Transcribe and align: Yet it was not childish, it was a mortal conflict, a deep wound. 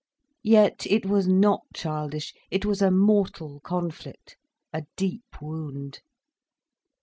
Yet 0.41 0.87
it 0.89 1.05
was 1.05 1.27
not 1.27 1.61
childish, 1.75 2.33
it 2.49 2.65
was 2.65 2.81
a 2.81 2.89
mortal 2.89 3.59
conflict, 3.59 4.35
a 4.73 4.85
deep 4.97 5.39
wound. 5.39 5.99